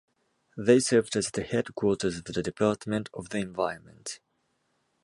[0.57, 4.19] They served as the headquarters of the Department of the Environment.